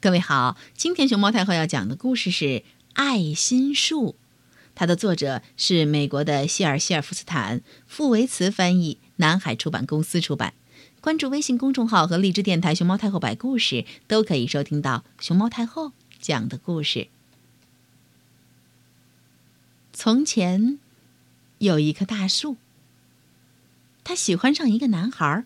[0.00, 2.44] 各位好，今天熊猫太后要讲的故事是
[2.92, 4.10] 《爱心树》，
[4.76, 10.54] 它的作者是美国的希尔希尔夫斯坦，傅维茨翻译，南海出版公司出版。
[11.00, 15.90] 关注微信公众号和荔枝电台“熊猫太后摆故事”，都可以收听到熊猫太后
[16.20, 17.08] 讲的故事。
[19.92, 20.78] 从前
[21.58, 22.56] 有一棵大树，
[24.04, 25.44] 它喜欢上一个男孩儿。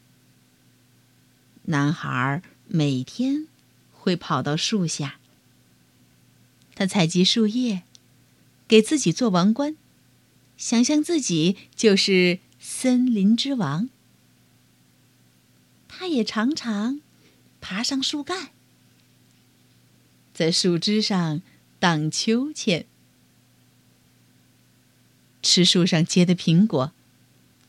[1.63, 3.49] 男孩儿每天。
[4.03, 5.21] 会跑到树下，
[6.75, 7.85] 他采集树叶，
[8.67, 9.77] 给自己做王冠，
[10.57, 13.89] 想象自己就是森林之王。
[15.87, 17.01] 他也常常
[17.61, 18.51] 爬上树干，
[20.35, 21.41] 在树枝上
[21.79, 22.85] 荡秋千，
[25.45, 26.93] 吃树上结的苹果，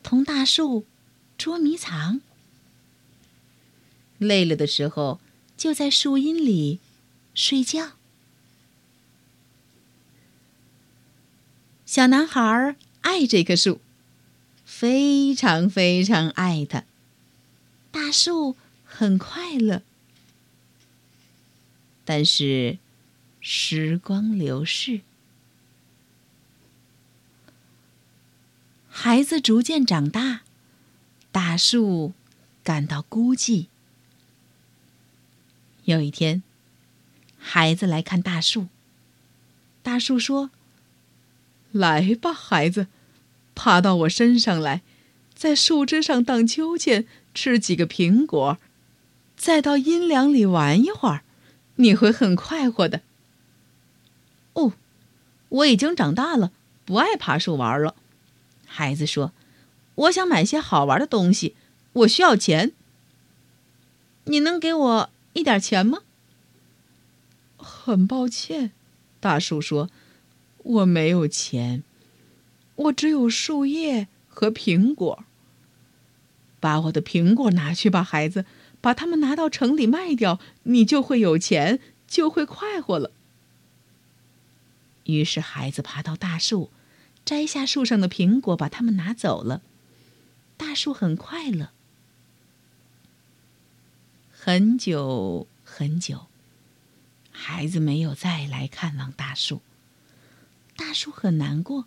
[0.02, 0.88] 同大树
[1.38, 2.22] 捉迷藏。
[4.18, 5.20] 累了的时候。
[5.55, 6.80] 就在树荫里
[7.34, 7.93] 睡觉。
[11.85, 13.79] 小男孩爱这棵树，
[14.65, 16.84] 非常非常爱它。
[17.91, 19.84] 大树很快乐，
[22.04, 22.79] 但是
[23.40, 25.01] 时光流逝，
[28.90, 30.41] 孩子逐渐长大，
[31.32, 32.13] 大树
[32.63, 33.67] 感到孤寂。
[35.85, 36.41] 有一天，
[37.37, 38.67] 孩子来看大树。
[39.81, 40.49] 大树说
[41.73, 42.87] ：“来吧，孩子，
[43.53, 44.81] 爬到我身上来，
[45.34, 48.57] 在树枝上荡秋千，吃几个苹果，
[49.35, 51.23] 再到阴凉里玩一会儿，
[51.76, 53.01] 你会很快活的。”
[54.54, 54.71] 哦，
[55.49, 56.54] 我已经长大了，
[56.85, 57.95] 不爱爬树玩了。
[58.65, 59.34] 孩子说
[59.95, 61.55] ：“我想买些好玩的东西，
[61.91, 62.71] 我需要钱。
[64.23, 66.00] 你能给我？”一点钱吗？
[67.57, 68.72] 很抱歉，
[69.19, 69.89] 大树说
[70.63, 71.84] ：“我没有钱，
[72.75, 75.25] 我只有树叶和苹果。
[76.59, 78.45] 把我的苹果拿去吧，孩子，
[78.79, 83.11] 把它们拿到城里卖掉，你就会有钱，就会快活了。”
[85.05, 86.72] 于是，孩子爬到大树，
[87.25, 89.61] 摘下树上的苹果，把它们拿走了。
[90.55, 91.72] 大树很快乐。
[94.45, 96.25] 很久很久，
[97.31, 99.61] 孩子没有再来看望大树。
[100.75, 101.85] 大树很难过。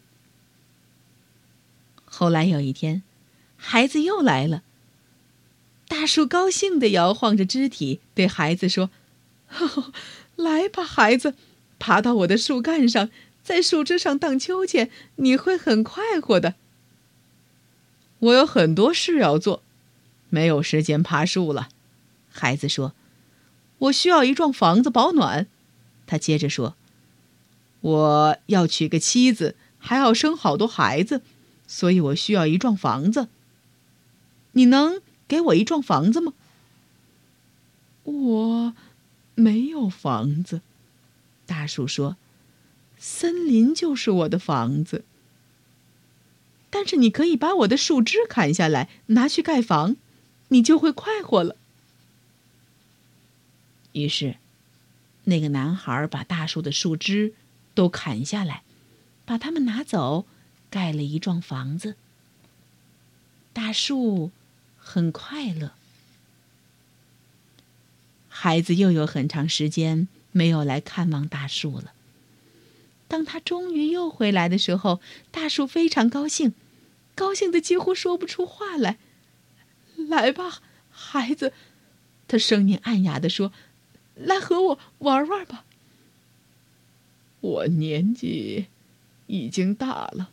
[2.06, 3.02] 后来有一天，
[3.58, 4.62] 孩子又来了。
[5.86, 8.88] 大树高兴地摇晃着肢体，对孩子说
[9.48, 9.92] ：“呵呵
[10.36, 11.34] 来吧，孩子，
[11.78, 13.10] 爬到我的树干上，
[13.42, 16.54] 在树枝上荡秋千，你会很快活的。”
[18.20, 19.62] 我有很多事要做，
[20.30, 21.68] 没有时间爬树了。
[22.36, 22.92] 孩子说
[23.78, 25.46] ：“我需要一幢房子保暖。”
[26.06, 26.76] 他接着说
[27.80, 31.22] ：“我要娶个妻子，还要生好多孩子，
[31.66, 33.28] 所以我需要一幢房子。
[34.52, 36.34] 你能给我一幢房子吗
[38.04, 38.74] ？”“我
[39.34, 40.60] 没有房子。”
[41.44, 42.16] 大树说
[42.98, 45.04] ，“森林就是我的房子。
[46.70, 49.96] 但是你可以把我的树枝砍下来，拿去盖房，
[50.48, 51.56] 你就会快活了。”
[53.96, 54.36] 于是，
[55.24, 57.32] 那个男孩把大树的树枝
[57.74, 58.62] 都砍下来，
[59.24, 60.26] 把它们拿走，
[60.68, 61.96] 盖了一幢房子。
[63.54, 64.32] 大树
[64.76, 65.72] 很快乐。
[68.28, 71.94] 孩子又有很长时间没有来看望大树了。
[73.08, 76.52] 当他终于又回来的时候，大树非常高兴，
[77.14, 78.98] 高兴的几乎说不出话来。
[79.96, 81.54] 来吧，孩子，
[82.28, 83.52] 他声音暗哑的说。
[84.16, 85.64] 来和我玩玩吧。
[87.40, 88.66] 我年纪
[89.26, 90.30] 已经大了，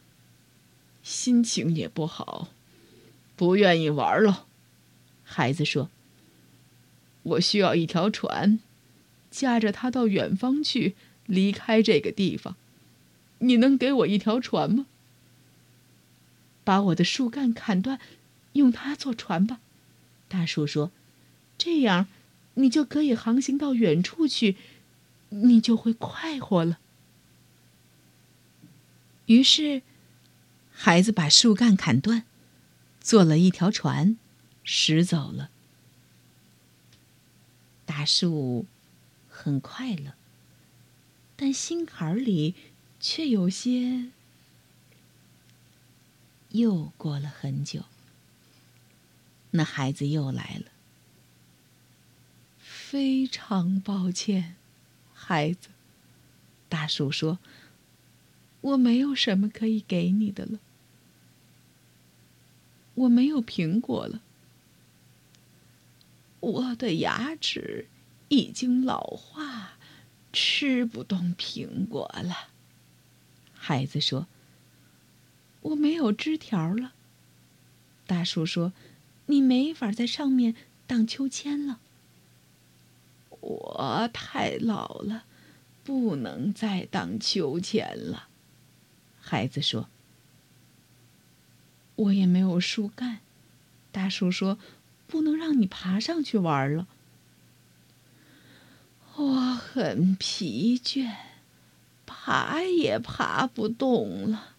[1.03, 2.47] 心情也不好，
[3.35, 4.47] 不愿意玩了。
[5.23, 5.89] 孩子说
[7.23, 8.59] ：“我需要一条船，
[9.29, 10.95] 驾着它到远方去，
[11.25, 12.55] 离开这个地方。
[13.39, 14.85] 你能给我一条船吗？
[16.63, 17.99] 把我的树干砍断，
[18.53, 19.59] 用它做船吧。”
[20.29, 20.89] 大树说
[21.59, 22.07] ：“这样。”
[22.55, 24.57] 你就可以航行到远处去，
[25.29, 26.79] 你就会快活了。
[29.25, 29.81] 于是，
[30.71, 32.25] 孩子把树干砍断，
[32.99, 34.17] 做了一条船，
[34.63, 35.49] 驶走了。
[37.85, 38.65] 大树
[39.29, 40.13] 很快乐，
[41.35, 42.53] 但心坎里
[42.99, 44.09] 却有些……
[46.49, 47.85] 又过了很久，
[49.51, 50.72] 那孩子又来了。
[52.93, 54.55] 非常抱歉，
[55.15, 55.69] 孩子。
[56.69, 57.39] 大树说
[58.61, 60.59] ：“我没有什么可以给你的了。
[62.93, 64.21] 我没有苹果了。
[66.39, 67.87] 我的牙齿
[68.27, 69.79] 已经老化，
[70.31, 72.49] 吃不动苹果了。”
[73.57, 74.27] 孩子说
[75.61, 76.93] ：“我没有枝条了。”
[78.05, 78.71] 大树说
[79.25, 80.53] ：“你没法在上面
[80.85, 81.79] 荡秋千了。”
[83.43, 85.25] 我太老了。
[85.85, 88.29] 不能再荡秋千了，
[89.19, 89.89] 孩子说。
[91.95, 93.19] 我也没有树干，
[93.91, 94.57] 大树说，
[95.07, 96.87] 不能让你爬上去玩了。
[99.15, 101.13] 我很疲倦，
[102.05, 104.55] 爬也爬不动了，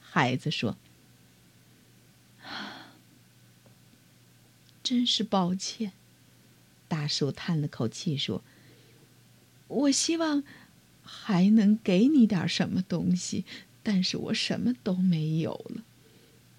[0.00, 0.78] 孩子说。
[4.82, 5.92] 真是抱歉，
[6.88, 8.42] 大树叹了口气说。
[9.66, 10.44] 我希望
[11.02, 13.44] 还能给你点什么东西，
[13.82, 15.82] 但是我什么都没有了。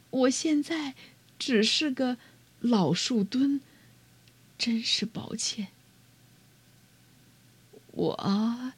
[0.09, 0.95] 我现在
[1.37, 2.17] 只是个
[2.59, 3.61] 老树墩，
[4.57, 5.67] 真是抱歉。
[7.91, 8.73] 我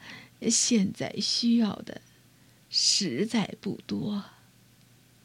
[0.52, 2.02] 现在需要的
[2.70, 4.26] 实在不多。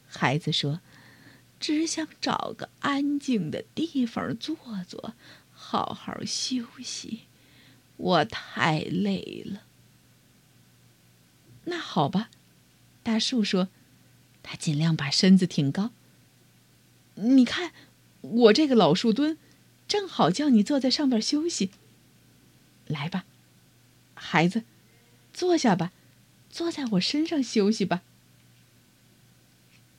[0.06, 0.80] 孩子说
[1.60, 4.56] ：“只想找个安静的地方坐
[4.88, 5.14] 坐，
[5.62, 7.22] 好好休息。”
[7.96, 9.62] 我太累了。
[11.64, 12.30] 那好吧，
[13.04, 13.68] 大树说，
[14.42, 15.92] 他尽量把身子挺高。
[17.14, 17.72] 你看，
[18.22, 19.38] 我这个老树墩，
[19.86, 21.70] 正好叫你坐在上边休息。
[22.88, 23.24] 来吧，
[24.14, 24.64] 孩子，
[25.32, 25.92] 坐下吧，
[26.50, 28.02] 坐在我身上休息吧。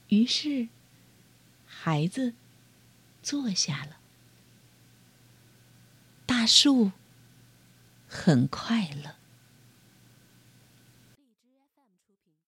[0.09, 0.67] 于是，
[1.65, 2.33] 孩子
[3.21, 3.97] 坐下了。
[6.43, 6.91] 大树。
[8.09, 9.15] 很快乐。